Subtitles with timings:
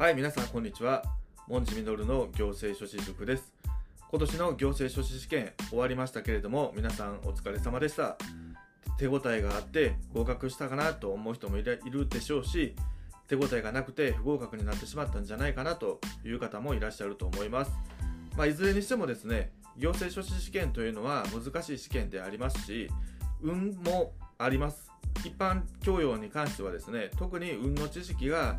[0.00, 1.02] はい、皆さんこんにちは。
[1.46, 3.52] モンジミノルの行政書士塾です。
[4.10, 8.16] 今年の行政書士試験終わりましたけれども、皆さんお疲れ様でした。
[8.96, 12.74] 手応えがあって合格したかなと思う人もいるいるでしょうし、
[13.28, 17.72] 手応えがなくて不合格になってしまったんじゃないかなという方もいらっしゃると思います。
[18.38, 22.88] まあ、いずれにしてもですね、行政書士試験というのは難しい試験でありますし、
[23.42, 24.89] 運もあります。
[25.24, 28.58] 一般教養に関してはですね、特に運の知識が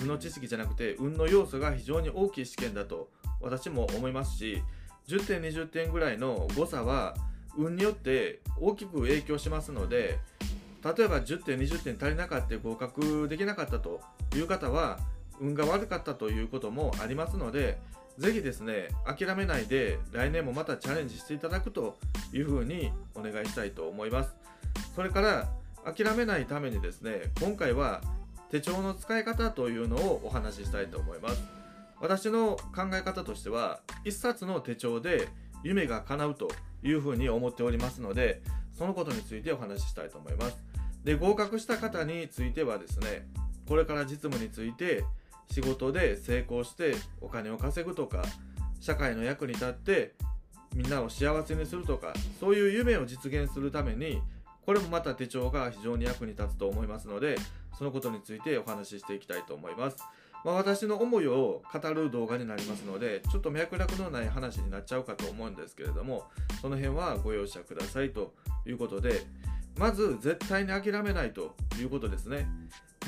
[0.00, 3.08] 運の知識じゃなくて運の要素が非常に大きい試験だと
[3.40, 4.62] 私も思いますし
[5.08, 7.16] 10点20点ぐらいの誤差は
[7.56, 10.18] 運によって大きく影響しますので
[10.84, 14.00] 例えば10点20点足りなかった合格できなかったと
[14.34, 14.98] いう方は
[15.40, 17.78] 運が悪かったということもありますので
[18.18, 21.98] ぜひですね諦めないで来年もまたチャレンジしていただくと
[22.32, 24.34] いうふうにお願いしたいと思います。
[24.94, 25.48] それから
[25.84, 28.00] 諦めないためにですね今回は
[28.50, 31.42] 手帳の使い方というのをお話ししたいと思います。
[32.00, 35.28] 私の考え方としては一冊の手帳で
[35.62, 36.48] 夢が叶うと
[36.82, 38.42] いうふうに思っておりますので
[38.76, 40.56] そのことについてお話ししたいと思います。
[41.04, 43.26] で合格した方についてはですね
[43.68, 45.04] これから実務について
[45.50, 48.22] 仕事で成功してお金を稼ぐとか
[48.80, 50.14] 社会の役に立って
[50.74, 54.22] みんなを幸せにするとかそういう夢を実現するために
[54.70, 57.34] これもまた手帳が非常に役に立つと思いますので
[57.76, 59.96] そのことについてお話ししていきたいと思います。
[60.44, 66.28] まあ、私の思いを語る動画になりますのでちょっと脈絡のない話になっちゃうかと思うんですけれども
[66.62, 68.32] その辺はご容赦くださいと
[68.64, 69.26] いうことで
[69.76, 72.46] まず絶対に諦めないということですね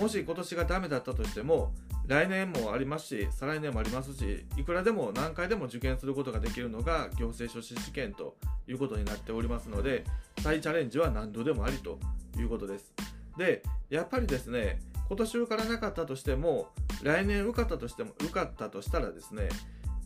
[0.01, 1.73] もし今年がダメだったとしても
[2.07, 8.37] 来年もありますし再来年もありますしいくらでも何回でも受験することができるのが行政書士試験と
[8.67, 10.05] いうことになっておりますので
[10.41, 11.99] 再チャレンジは何度でもありと
[12.39, 12.93] いうことです。
[13.37, 16.69] でやっぱりですね今年受からなかったとしても
[17.03, 19.49] 来年受かったとしても受かったとしたらですね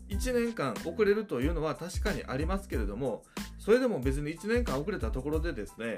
[0.09, 3.23] 1年間遅れるというのは確かにありますけれども
[3.59, 5.95] それでも別に1年間遅れたところでですね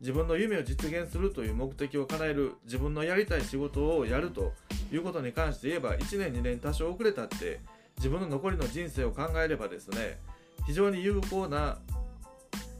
[0.00, 4.52] 自分の夢を実現するという目的を叶える自分のやりたい仕事をやると
[4.92, 7.60] いうことに関して言えば1年2年多少遅れたって
[7.96, 10.18] 自分の残りの人生を考えればですね
[10.66, 11.78] 非常に有効な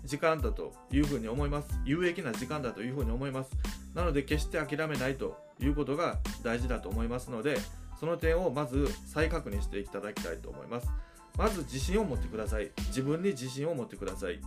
[0.05, 1.69] 時間だというふうに思います。
[1.85, 3.51] 有益な時間だというふうに思います。
[3.95, 7.59] なので決して諦めないということが大事だと思いますので
[7.99, 10.89] その点をまず再確認していただきたいと思います。
[11.37, 12.71] まず自信を持ってください。
[12.89, 14.41] 自分に自信を持ってください。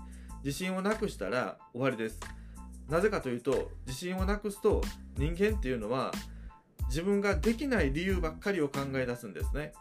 [0.43, 2.19] 自信をなくしたら終わりです。
[2.89, 4.81] なぜかというと自信をなくすと
[5.17, 6.11] 人間っていうのは
[6.91, 9.71] 自分ができない理由ばっかりを考え出すんですね。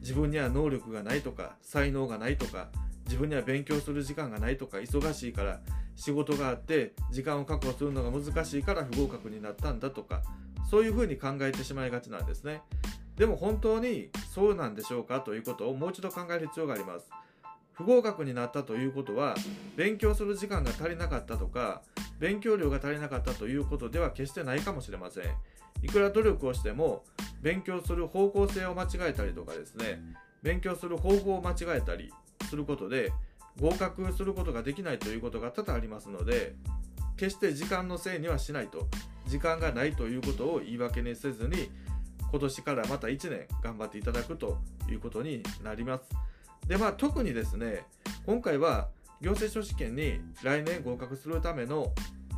[0.00, 2.70] 自分には能力がないとか才能がないとか
[3.04, 5.60] 自分には勉強する時間がないとか忙しいから
[5.94, 10.22] 仕事があって時間を確保するのが難しいから不合格になったんだとか
[10.68, 12.62] そういうふうに考えてしまいがちなんですね。
[13.16, 15.20] でも本当にそうなんでしょうか？
[15.20, 17.08] ということをもう一度考える必要があります。
[17.74, 19.36] 不合格になったということは
[19.76, 21.82] 勉強する時間が足りなかったとか
[22.18, 25.24] 勉強量が足りなかったということでは決してないかもしれません。
[25.82, 27.04] いくら努力をしても
[27.42, 30.00] 勉強する方向性を間違えたりとかですね
[30.42, 32.12] 勉強する方法を間違えたり
[32.48, 33.12] することで
[33.60, 36.54] 合格することができないということが多々ありますので
[37.16, 38.86] 決して時間のせいにはしないと
[39.26, 41.70] 時間がないということを言い訳にせずに
[42.30, 44.58] 今年からまた1年頑張っていただくと
[44.90, 46.04] いうことになります。
[46.66, 47.84] でまあ特にですね
[48.26, 48.88] 今回は
[49.20, 51.92] 行政書士試験に来年合格するための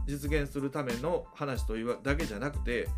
[0.06, 2.88] 実現するための話というだけじゃなくて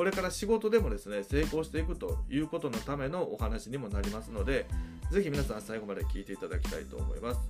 [0.00, 4.64] これから仕事でもですね成功していくということのためのお話にもなりますので
[5.10, 7.40] ぜひ皆さん最後まで聞いていただきたいと思います。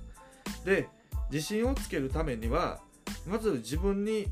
[0.65, 0.89] で
[1.31, 2.81] 自信をつけるためには
[3.25, 4.27] まず自分に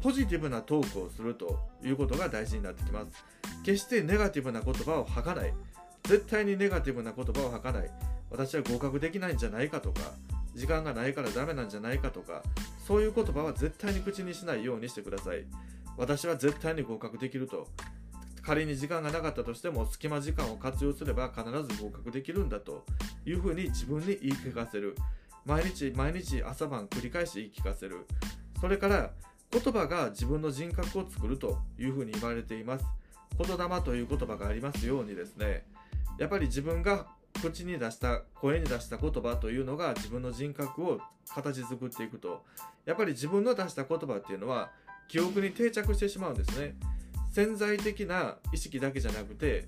[0.00, 3.24] ポジティブなトークをするということが大事になってきます。
[3.64, 5.52] 決してネガティブな言葉を吐かない。
[6.04, 7.90] 絶対にネガティブな言葉を吐かない。
[8.30, 10.02] 私は合格できないんじゃないかとか
[10.54, 12.44] 時間がないからダメなんじゃないかとか
[12.86, 15.44] そういう言葉は絶対に口にしないようにしてください。
[15.96, 17.68] 私は絶対に合格できると。
[18.42, 22.84] 仮に時間がなかったとしても隙間時間を活用すれば必ず合格できるんだと
[23.24, 24.94] いうふうに自分に言い聞かせる。
[25.44, 28.06] 毎日毎日朝晩繰り返し言い聞かせる。
[28.60, 29.10] それから
[29.50, 32.84] 言葉が自分の人格を作るというふうに言われています。
[33.38, 35.64] 言霊という言葉がありますようにですね。
[36.18, 37.06] やっぱり自分が
[37.42, 41.00] 口に出した声に出した言葉というのが自分の人格を
[41.34, 42.44] 形作っていくと。
[42.84, 44.70] やっぱり自分の出した言葉っていうのは
[45.08, 46.74] 記憶に定着してしまうんですね。
[47.32, 49.66] 潜在的な意識だけじゃなくて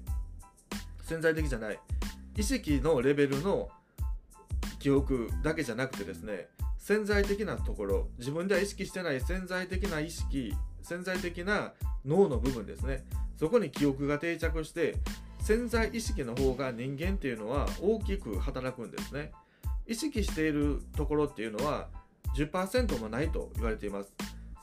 [1.02, 1.78] 潜在的じゃない
[2.34, 3.68] 意識のレベルの
[4.78, 6.48] 記憶だけじゃなくてですね
[6.78, 11.74] 潜在的なところ自分では意識してない潜在的な意識潜在的な
[12.06, 13.04] 脳の部分ですね。
[13.36, 14.96] そこに記憶が定着して
[15.40, 19.32] 潜在意識の方が人間っていうのは大きく働くんですね。
[19.86, 21.88] 意識しているところっていうのは
[22.36, 24.12] 10%もないと言われています。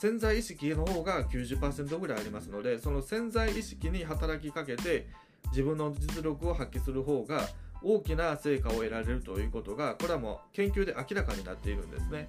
[0.06, 5.07] 潜在意識の方が90%ぐらいありますのでその潜在意識に働きかけて
[5.50, 7.42] 自分の実力を発揮する方が
[7.81, 12.28] 大きな成果を得られるということがこれはもう研究で明らかになっているんですね。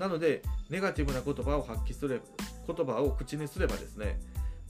[0.00, 2.24] なのでネガティブな言葉を発揮すれば
[2.66, 4.18] 言葉を口にすればですね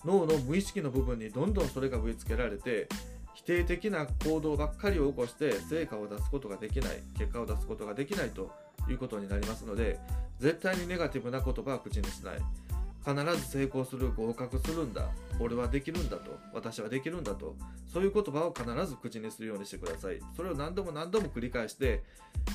[0.04, 2.86] 脳の無意識の部分にどんどんそれが植え付けられて
[3.32, 8.50] 否定的な行動ばっかりを起こして成果を出すことができない結果を出すことができないと
[8.90, 9.98] いうことになりますので
[10.42, 12.38] 絶対にネガティブな言葉は口にしない。
[13.04, 15.08] 必ず成功する合格するんだ。
[15.38, 16.36] 俺はできるんだと。
[16.52, 17.54] 私はできるんだと。
[17.86, 20.18] そういう言葉を必ず口にするようにしてください。
[20.36, 22.02] それを何度も何度も繰り返して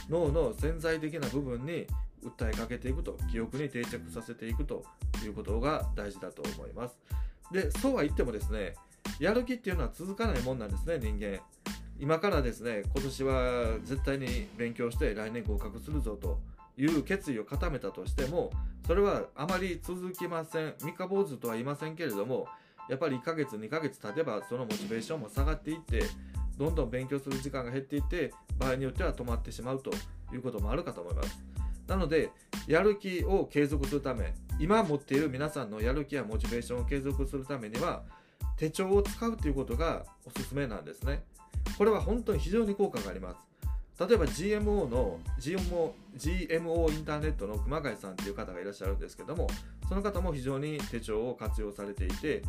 [0.09, 1.87] 脳の潜在的な部分に
[2.23, 3.17] 訴えかけていくと。
[3.31, 4.83] 記憶に定着させていくと。
[5.25, 6.97] いうことが大事だと思います。
[7.51, 8.75] でそうは言ってもですね
[9.19, 11.39] やる気っていうのは続かないもんなんですね人間。
[11.99, 16.39] 今からですね今年は絶対に勉強して来年合格するぞと。
[16.77, 18.51] いう決意を固めたとしても
[18.85, 20.75] それはあまり続きません。
[20.79, 22.47] 三日坊主とは言いませんけれども
[22.89, 26.03] やっぱり1ヶ月2ヶ月経てばそのモチベーションも下がっていって
[26.57, 29.91] どんどん勉強する時間が減っていって場合によっては止まってしまうと
[30.33, 31.43] いうこともあるかと思います。
[31.87, 32.31] なので
[32.67, 38.03] やる気を継続するため今持っている皆さんのやる気やモチベーションを継続するためには
[38.57, 41.23] 手帳を使うということがおすすめなんですね。
[41.77, 43.46] これは本当に非常に効果があります。
[43.99, 49.47] 例えば GMO の GMO, GMO インターネットの熊谷さんという方がいらっしゃるんですけども
[49.89, 52.43] その方も非常に手帳を活用されていて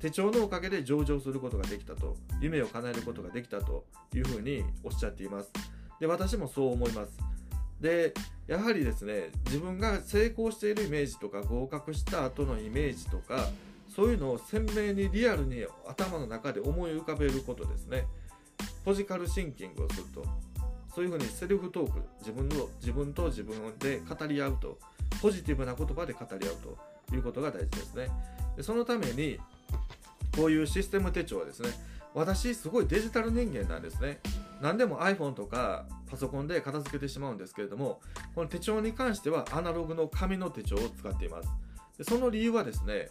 [0.00, 3.84] 手帳のおかげで上場することができたと夢を叶えることができたと
[4.14, 5.50] いうふうにおっしゃっています。
[6.00, 7.12] で私もそう思います。
[7.80, 8.14] で
[8.46, 13.48] やはりですね自分が成功しているイメージとか合格した後のイメージとか
[13.94, 18.06] そういうのを鮮明にリアルに頭の中で思い浮かべることですね。
[18.84, 20.49] ポジカルシンキングをすると。
[20.94, 24.78] そういうふうにセルフトーク自分の自分と自分で語り合うと
[25.22, 26.56] ポジティブな言葉で語り合う
[27.08, 28.08] ということが大事ですね。
[28.56, 29.38] でそのために
[30.34, 31.70] こういうシステム手帳はですね
[32.14, 34.18] 私すごいデジタル人間なんですね。
[34.60, 38.00] 何でも iPhone とかパソコンで片付けてしまうんですけれども
[38.34, 41.48] この手帳に関してはアナログの紙の手帳を使っています。
[41.98, 43.08] でその理由はですね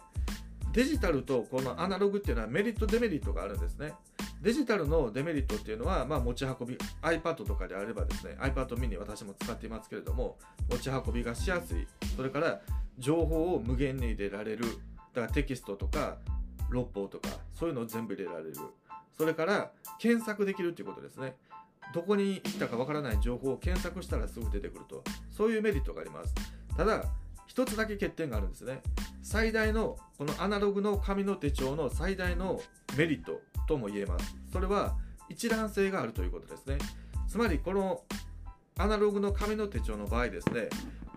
[0.72, 3.94] デジタルとこのアナログっていうのはメリットデメリットがあるんですね。
[4.40, 10.38] デジタルのデメリットっていうのは、まあ、持ち運び iPad とかであればですね iPad mini 私も使っていますけれども
[10.70, 11.86] 持ち運びがしやすい。
[12.16, 12.60] それから
[12.98, 14.64] 情報を無限に入れられる。
[15.14, 16.16] だからテキストとか
[16.70, 18.54] 六法とかそういうのを全部入れられる。
[19.16, 21.34] それから検索できるっていうことですね。
[21.92, 25.04] どこに行ったかわからない情報を検索したらすぐ出てくると。
[25.30, 26.34] そういうメリットがあります。
[26.76, 27.04] ただ
[27.46, 28.80] 一つだけ欠点があるんですね。
[29.22, 32.60] 最大のこのアナログの紙の手帳の最大の
[32.96, 34.36] メリットとも言えます。
[34.52, 34.96] それは
[35.28, 36.78] 一覧性があるということですね。
[37.28, 38.02] つまりこの
[38.76, 40.68] アナログの紙の手帳の場合ですね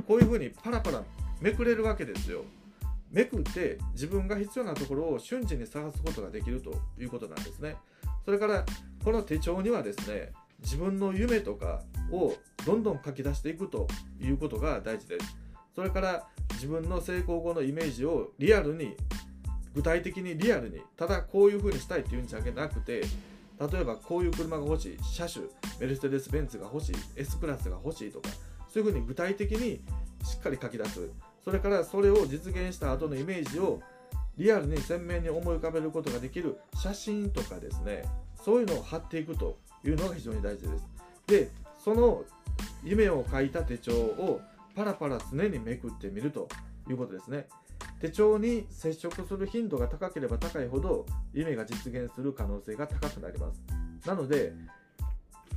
[0.08, 1.02] こういうふうにパラパラ
[1.42, 2.44] めくれるわけですよ。
[3.10, 7.76] めくって自分が必要なところを瞬時に探すことができるということなんですね。
[8.26, 8.66] それから
[9.04, 12.36] この手帳にはですね自分の夢とかを
[12.66, 13.88] どんどん書き出していくと
[14.20, 15.38] いうことが大事です。
[15.76, 18.96] それから自分の成功後のイメージをリアルに
[19.74, 23.02] 具体的にリアルにただこういう風にしたいっていうんじゃなくて
[23.72, 25.46] 例えばこういう車が欲しい車種
[25.80, 28.30] メルセデス・ベンツが欲しい S クラスが欲しいとか
[28.68, 29.82] そういう風に具体的に
[30.24, 31.10] しっかり書き出す。
[31.44, 33.82] それからそれを実現した後のイメージを
[34.38, 38.04] リアルに鮮明に思い浮かべることができる写真とかですね。
[38.44, 40.88] そういうのを貼っていくというのが非常に大事です。
[41.28, 42.24] でその
[42.84, 44.42] 夢を書いた手帳を
[44.76, 46.48] パラパラ常にめくってみると
[46.90, 47.48] いうことですね。
[48.00, 53.62] 手帳に接触する頻度が高ければ高いほど夢が実現する可能性が高くなります。
[54.08, 54.54] なので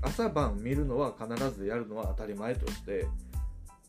[0.02, 3.06] 朝晩見るのは必ずやるのは当たり前として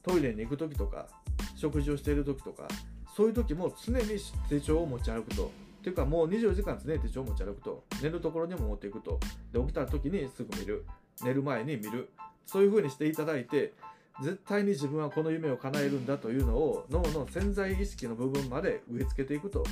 [0.02, 1.08] トイレに行く時とか
[1.56, 2.68] 食事をしている時とか
[3.16, 4.18] そういう時も常に
[4.50, 5.52] 手帳を持ち歩くと。
[5.84, 7.84] ていうかもう24時間常に手帳を持ち歩くと。
[8.02, 9.20] 寝るところにも持っていくと。
[9.54, 10.86] で起きた時にすぐ見る。
[11.24, 12.10] 寝る前に見る。
[12.46, 13.74] そういう風にしていただいて
[14.22, 19.64] 絶対に自分はこの夢を叶えるんだというのを脳の潜在意識の部分まで植え付けていくと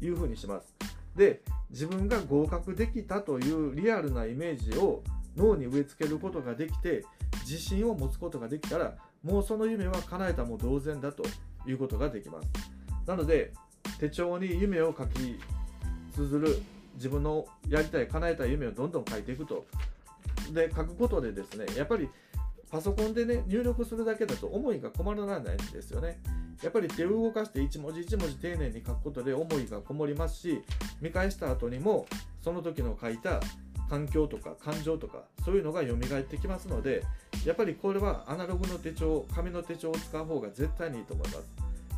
[0.00, 0.74] いう風にします。
[1.16, 5.02] で自分が合格できたというリアルなイメージを
[5.36, 7.04] 脳に植え付けることができて
[7.42, 11.22] 自信を持つことができたらもうその夢は叶えたも同然だと
[11.66, 12.48] いうことができます。
[13.06, 13.52] なので
[13.98, 15.38] 手帳に夢を書き
[16.14, 16.62] 綴る
[16.94, 19.64] 自分のやりたい叶えたい夢をどんどん書いていくと。
[20.52, 22.08] で書くことでですねやっぱり
[22.72, 26.18] パソコンでね入力するだけだと思いが困らないんですよね。
[26.62, 30.62] やっぱり手を動かして一文字一文字丁寧に書くことで思いがこもりますし
[31.00, 32.06] 見返した後にも
[32.40, 33.40] その時の書いた
[33.90, 37.02] 環境とか感情とかそういうのが蘇ってきますので
[37.44, 41.50] やっぱりこれはアナログの手帳紙の手帳を使う方が絶対にいいと思います。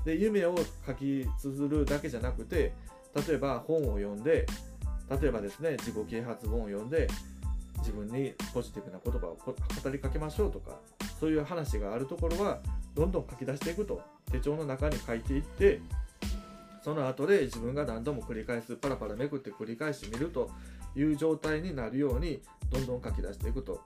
[0.04, 2.72] で夢を書き綴るだけじゃなくて
[3.28, 4.46] 例えば本を読んで
[5.20, 7.06] 例えばですね自己啓発本を読んで
[7.78, 10.78] 自分にポジティブな言葉を語りかけましょうとか
[11.20, 12.58] そういう話があるところは
[12.94, 14.00] どんどん書き出していくと
[14.30, 15.80] 手帳の中に書いていって
[16.82, 20.50] その後で自分が何度も繰り返すパラパラめくって繰り返し見ると
[20.94, 23.80] いう状態になるようにどんどん書き出していくと。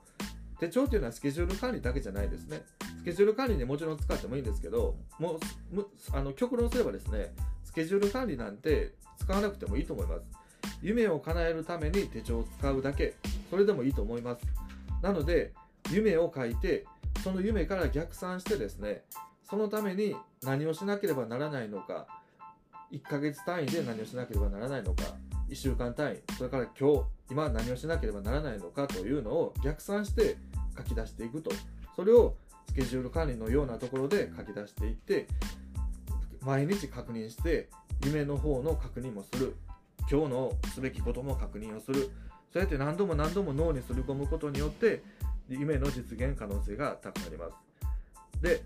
[0.59, 2.63] 手帳っていうのはスケジュール管理だけじゃないですね。
[2.99, 5.39] スケジュール管理にもちろん使ってもいいんですけどもう
[6.11, 10.38] あの極論すればですねスケジュール管理なんて使わなくてもいいと思います。
[10.81, 13.15] 夢を叶えるために手帳を使うだけ。
[13.49, 14.45] それでもいいと思います。
[15.01, 15.53] なので
[15.91, 16.85] 夢を書いて
[17.23, 19.03] その夢から逆算してですね
[19.49, 22.07] そのために何をしなければならないのか
[22.91, 25.03] 1ヶ月単位で何をしなければならないのか
[25.49, 30.37] 1週間単位それから今日今何をしなければならないのかというのを逆算して
[30.77, 31.51] 書き出していくと。
[31.95, 32.35] それを
[32.67, 35.27] スケジュール管理のようなところで書き出していって
[36.41, 37.67] 毎日確認して
[38.05, 39.55] 夢の方の確認もする。
[40.11, 42.09] 今日のすべきことも確認をする。
[42.51, 45.03] そうやって何度も何度も脳にすり込むことによって
[45.47, 48.41] 夢の実現可能性が高まります。
[48.41, 48.63] で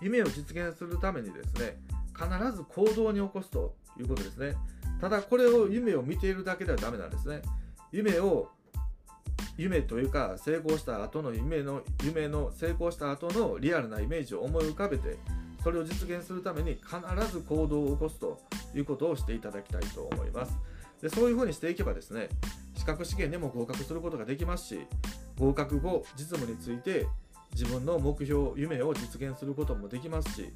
[0.00, 1.78] 夢を実現するためにですね
[2.16, 4.56] 必ず行動に起こすということですね。
[5.00, 7.42] ただこれを夢を見ているだけではダメなんですね。
[7.92, 8.48] 夢を
[9.56, 15.18] 夢というか成功した後の夢の夢の成功した後のリアルなイメージを思い浮かべて
[15.68, 16.96] それを実現するために必
[17.30, 18.40] ず行動を起こすと
[18.74, 20.56] いうことをしていただきたいと思います。
[21.02, 22.30] でそういうふうにしていけばですね
[22.74, 24.80] 資格試験でも合格することができますし
[25.38, 27.06] 合格後実務について
[27.52, 30.54] 自分の目標夢を実現することもできますし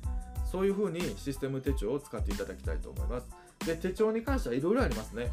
[0.51, 3.29] そういうふうにシステム手帳を使っていただきたいと思います。
[3.67, 5.31] で手帳に関してはいろいろありますね。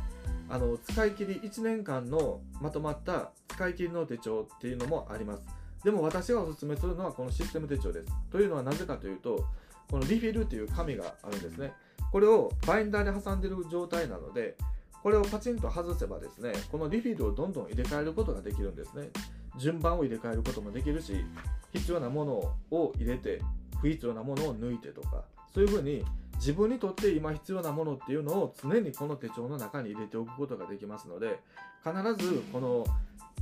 [0.49, 5.43] あの使い切り1年間のまとまった使い切りの手帳っていうのもあります。
[5.85, 8.11] でも私がおすすめするのはこのシステム手帳です。
[8.31, 9.45] というのはなぜかというと
[9.89, 11.73] このリフィルという紙があるんですね。
[12.11, 14.57] これをバインダーで挟んでる状態なので
[15.03, 19.09] これをパチンと外せばですねこのリフィルをどんどん入れ替えることができるんですね。
[19.57, 21.25] 順番を入れ替えることもできるし
[21.73, 22.31] 必要なもの
[22.71, 23.41] を入れて
[23.81, 26.05] 不必要なものを抜いてとかそういうふうに
[26.35, 31.39] 自分にとって今必要なものっていうのを常にこの手帳の中に入れておくことができますので
[31.83, 31.93] 必
[32.23, 32.85] ずこの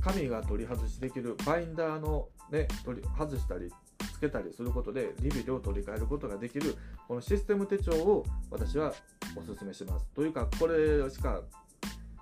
[0.00, 3.72] 紙が取り外しできるバインダーのね取り外したり
[4.18, 8.92] つけたりすることでリビルを取り替えることができるこのシステム手帳を私は
[9.36, 10.08] おすすめします。
[10.14, 11.40] というかこれしか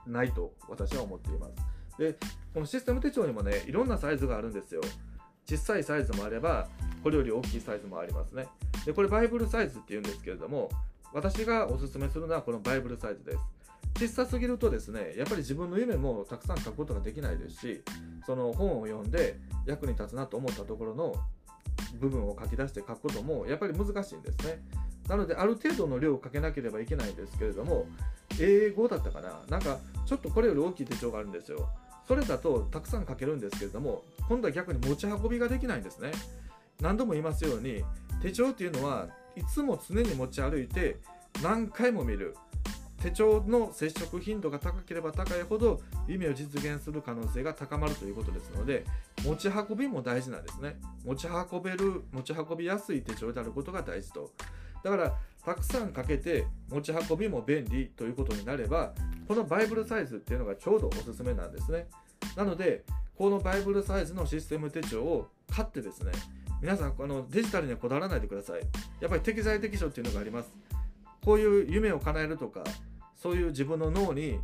[0.07, 1.99] ないと私は思っています。
[1.99, 2.13] で
[2.53, 4.83] このシステム手帳にもねいろんなサイズがあるんですよ。
[5.49, 6.69] 小さいサイズもあれば
[7.03, 8.47] これより大きいサイズもありますね。
[8.85, 10.69] でこれバイブルサイズっていうんですけれども
[11.15, 13.39] 私がおすすめするのはこのバイブルサイズです。
[13.99, 17.83] 小さすぎるとですねやっぱり自分の夢もたくさん書くことができないですし
[18.27, 21.15] その本を読んで役に立つなと思ったところの
[21.97, 24.61] 部分を書き出して書くこともやっぱり難しいんですね。
[25.09, 27.87] なのである程度の量を書けなければいけないんですけれども
[28.41, 29.41] 英語だったかな？
[29.49, 31.69] なんかちょっとこれより大きい手帳があるんですよ。
[32.07, 36.13] それだとたくさん書けるんですけれども今度は逆に持ち運びができないんですね。
[36.81, 37.83] 何度も言いますように
[38.23, 40.99] 手帳っていうのはいつも常に持ち歩いて
[41.43, 42.37] 何回も見る。
[43.07, 48.85] 手帳の接触頻度が高ければ高いほど夢を実現する可能性が高まるということですので
[49.25, 50.77] 持ち運びも大事なんですね。
[51.05, 54.33] 持ち運べる持ち運びやすい手帳であることが大事と。
[54.83, 58.93] だからたくさんかけて持ち運びも便利ということになれば
[59.29, 61.87] このバイブルサイズっていうのがちょうどおすすめなんですね。
[62.35, 62.83] なので
[63.17, 66.11] このバイブルサイズのシステム手帳を買ってですね
[66.61, 68.63] 皆さんあのデジタルにはこだわらないでください。
[69.01, 70.51] やっぱり適材適所っていうのがあります。
[71.25, 72.63] こういう夢を叶えるとか
[73.27, 74.39] そういう自分の脳に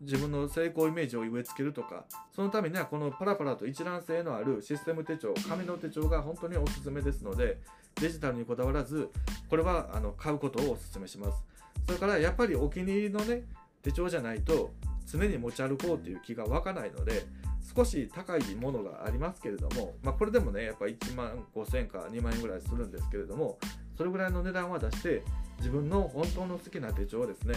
[0.00, 7.58] 自分の成功イメージを植え付けるとかそのためにはこのパラパラと一覧性のあるシステム手帳紙の手帳が本当におすすめですので
[7.96, 9.10] デジタルにこだわらず
[9.50, 11.44] これはあの買うことをおすすめします。
[11.86, 13.42] それからやっぱりお気に入りのね
[13.82, 14.70] 手帳じゃないと
[15.10, 17.26] 常に持ち歩こうという気が湧かないので
[17.74, 23.58] 少し高いものがありますけれども、まあ、これでもねやっぱ1万5000円か2万円ぐらいするんですけれども
[23.96, 25.22] それぐらいの値段は出して
[25.58, 27.54] 自分の本当の好きな手帳をですね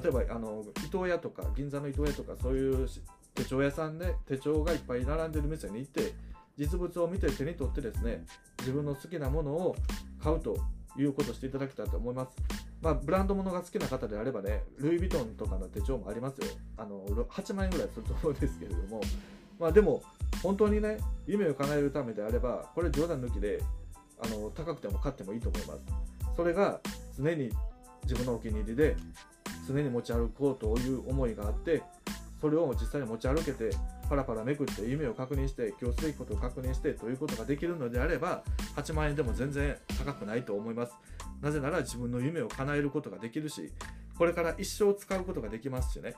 [0.00, 2.88] 例えばあの伊東屋とか銀座の伊東屋とかそういう
[3.34, 6.12] 手帳屋さんで手帳がいっぱい並んでる店に行って
[6.58, 8.26] 実物を見て手に取ってですね
[8.58, 9.76] 自分の好きなものを
[10.22, 10.56] 買うと
[10.98, 12.36] いうことをしていただきたいと思います。
[12.82, 16.46] まあ、ブランド物が好きな方であればね、ルイ・ヴィトンとかの手帳もありますよ。
[16.76, 19.00] あの8万円ぐらいすると思うんですけれども、
[19.58, 20.02] まあ、でも、
[20.42, 23.62] 本当にね、夢を叶えるためであれば、これ冗談抜きで
[24.22, 25.80] あの高くても買ってもいいと思います。
[26.36, 26.80] それが
[27.18, 27.50] 常に
[28.04, 28.96] 自分のお気に入りで
[29.66, 31.82] 常に持ち歩こうという思いがあって
[32.40, 33.70] それを実際に持ち歩けて
[34.08, 38.42] パラパラめくって夢を確認して今日すべきことを確認してということができるのであれば
[38.76, 40.92] 8万円でも全然高くないと思います。
[41.40, 43.72] なぜなら自分の夢を叶えることができるし
[44.16, 46.14] これから一生使うことができますしね。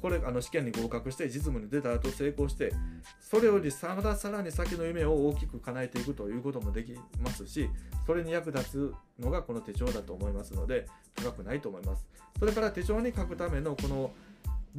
[0.00, 2.72] これあの試験に合格して実務に出た後成功して
[3.20, 7.68] それよりさらさらに先の夢を大きく叶えていくということもできますし
[8.06, 12.06] それに役立つのがこの手帳だと思いますので高くないと思います。
[12.38, 14.12] それから手帳に書くためのこの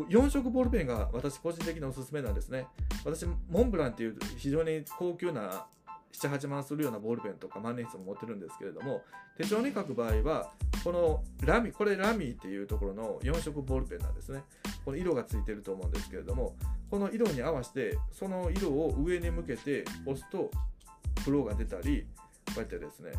[0.07, 2.67] 4色ボールペンが私個人的におすすめなんですね。
[3.03, 5.65] 私モンブランっていう非常に高級な
[6.13, 9.03] 78万するようなボールペンとか万年筆も持ってるんですけれども
[9.37, 10.51] 手帳に書く場合は
[10.83, 14.43] このラミこれラミーっていうところの4色ボールペンなんですね。
[14.83, 16.55] この色がついてると思うんですけれども
[16.89, 20.49] この色に合わせてその色を上に向けて押すと
[21.23, 22.05] 黒が出たり
[22.47, 23.11] こうやってですね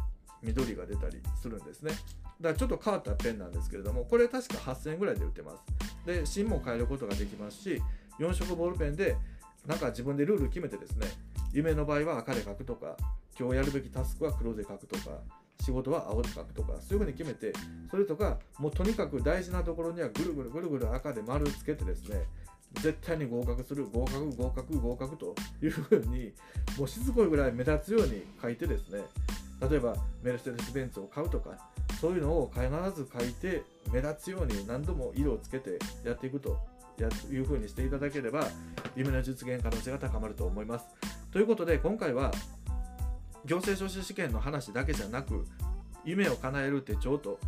[0.43, 1.93] 緑が出たりするんですね。
[2.41, 5.63] だからちょっと変わったペンなんですけれどもこれ確か8000円ぐらいで売ってます。
[6.07, 7.83] で芯も変えることができますし
[8.19, 9.17] 4色ボールペンで
[9.67, 11.07] なんか自分でルール決めてですね
[11.53, 12.97] 夢の場合は赤で書くとか
[13.39, 15.19] 今日やるべきタスクは黒で書くとか
[15.61, 17.53] 仕事は青で書くとかそういうふうに決めて
[17.91, 22.23] それとかもうとにかく大事なところにはぐるぐるぐるぐる赤で丸つけてですね
[22.75, 26.33] 絶対に合格する合格合格合格というふうに
[26.79, 29.03] もうしつこいぐらい目立つように書いてですね
[29.69, 31.51] 例えばメルセデス・ベンツを買うとか
[32.01, 32.63] そういうのを必
[32.97, 36.59] ず書いて目立つように何度も色をつけてやっていくと
[37.31, 38.47] いうふうにしていただければ
[38.97, 40.87] 夢の実現可能性が高まると思います。
[41.33, 42.33] ということで今回は
[43.45, 45.45] 行政書士試験の話だけじゃなく
[46.05, 47.39] 夢を叶える手帳と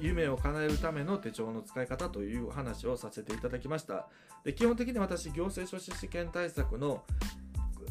[0.00, 4.08] 夢を叶えるための手帳の使い方という話をさせていただきました。
[4.42, 7.02] で基本的に私行政書士試験対策の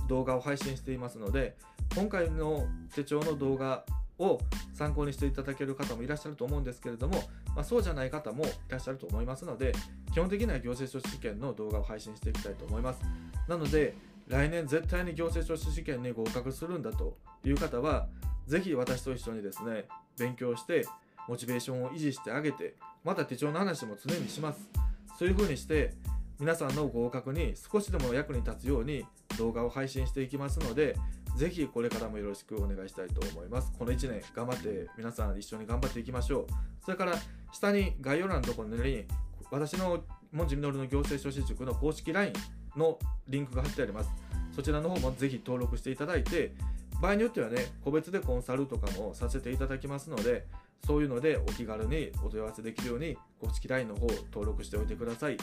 [0.07, 1.55] 動画を配信していますので
[1.95, 3.85] 今回の手帳の動画
[4.19, 4.39] を
[4.73, 7.23] 参考にしていただける方もいらっしゃると思うんですけれども、
[7.55, 9.73] まあ、そうじゃない方もいらっしゃると思いますので
[10.13, 13.01] 基本的には行政書士試験の動画を配信していきたいと思います。
[13.47, 13.95] なので
[14.27, 18.07] 来年絶対に行政書士試験に合格するんだという方は
[18.47, 19.85] 是非私と一緒にですね
[20.17, 20.85] 勉強して
[21.27, 24.69] モチベーションを維持してあげてまた手帳の話も常にします
[25.17, 25.93] そういう風にして
[26.39, 29.05] 皆さんの合格に少しでも役に立つように
[29.37, 30.95] 動画を配信していきますので
[31.35, 33.71] ぜひこれからもよろしくお願いしたいと思います。
[33.77, 36.47] この1年頑張って皆さん一緒に頑張っていきましょう。
[36.85, 37.13] それから
[37.51, 39.05] 下に概要欄のところに
[39.49, 42.33] 私の文字みのるの行政書士塾の公式 LINE
[42.75, 44.09] のリンクが貼ってあります。
[44.55, 46.53] そちらの方もぜひ登録していただいて
[47.01, 50.45] 場合によってはね個別でコンサルとかもさせていただきますので
[50.85, 55.37] そういうのでお気軽にお問い合わせできるように公式 LINE の方を登録しておいてください。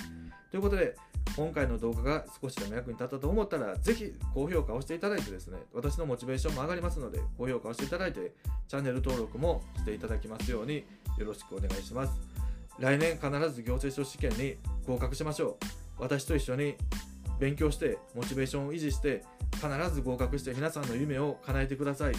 [0.50, 0.96] ということで
[1.36, 8.32] 今回の動画が少しでも役に立ったと思ったら、ぜひ高評価をしていただいてですね、私のモチベーションも上がりますので、高評価をしていただいて、
[8.68, 10.84] チャンネル登録もしていただきますように
[11.18, 12.12] よろしくお願いします。
[12.78, 15.58] 来年必ず行政書試験に合格しましょ
[15.98, 16.02] う。
[16.02, 16.74] 私と一緒に
[17.40, 19.24] 勉強して、モチベーションを維持して、
[19.54, 22.14] 必ず合格して皆さんの夢を叶えてください。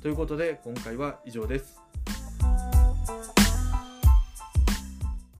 [0.00, 1.81] ということで、今回は以上です。